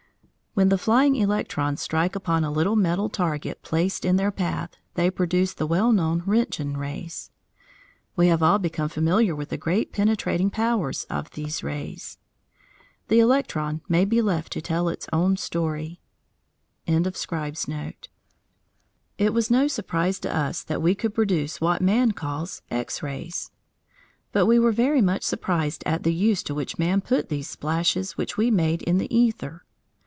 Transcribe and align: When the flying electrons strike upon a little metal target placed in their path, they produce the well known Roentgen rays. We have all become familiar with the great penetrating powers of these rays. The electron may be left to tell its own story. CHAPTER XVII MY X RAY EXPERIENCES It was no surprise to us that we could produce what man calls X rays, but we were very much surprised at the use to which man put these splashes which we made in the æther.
When 0.53 0.67
the 0.67 0.77
flying 0.77 1.15
electrons 1.15 1.79
strike 1.81 2.13
upon 2.13 2.43
a 2.43 2.51
little 2.51 2.75
metal 2.75 3.07
target 3.07 3.61
placed 3.61 4.03
in 4.03 4.17
their 4.17 4.31
path, 4.33 4.75
they 4.95 5.09
produce 5.09 5.53
the 5.53 5.65
well 5.65 5.93
known 5.93 6.23
Roentgen 6.25 6.75
rays. 6.75 7.31
We 8.17 8.27
have 8.27 8.43
all 8.43 8.59
become 8.59 8.89
familiar 8.89 9.33
with 9.33 9.47
the 9.47 9.57
great 9.57 9.93
penetrating 9.93 10.49
powers 10.49 11.05
of 11.05 11.31
these 11.31 11.63
rays. 11.63 12.17
The 13.07 13.19
electron 13.21 13.79
may 13.87 14.03
be 14.03 14.21
left 14.21 14.51
to 14.51 14.61
tell 14.61 14.89
its 14.89 15.07
own 15.13 15.37
story. 15.37 16.01
CHAPTER 16.85 16.95
XVII 16.99 17.01
MY 17.03 17.07
X 17.07 17.31
RAY 17.31 17.41
EXPERIENCES 17.47 18.09
It 19.19 19.33
was 19.33 19.49
no 19.51 19.69
surprise 19.69 20.19
to 20.19 20.35
us 20.35 20.63
that 20.63 20.81
we 20.81 20.93
could 20.95 21.13
produce 21.13 21.61
what 21.61 21.81
man 21.81 22.11
calls 22.11 22.61
X 22.69 23.01
rays, 23.01 23.51
but 24.33 24.47
we 24.47 24.59
were 24.59 24.73
very 24.73 25.01
much 25.01 25.23
surprised 25.23 25.81
at 25.85 26.03
the 26.03 26.13
use 26.13 26.43
to 26.43 26.53
which 26.53 26.77
man 26.77 26.99
put 26.99 27.29
these 27.29 27.49
splashes 27.49 28.17
which 28.17 28.35
we 28.35 28.51
made 28.51 28.81
in 28.81 28.97
the 28.97 29.07
æther. 29.07 29.61